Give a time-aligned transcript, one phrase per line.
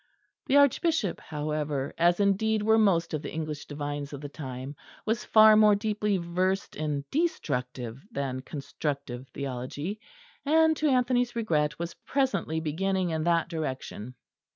[0.47, 5.23] The Archbishop, however, as indeed were most of the English Divines of the time, was
[5.23, 9.99] far more deeply versed in destructive than constructive theology;
[10.43, 14.15] and, to Anthony's regret, was presently beginning in that direction.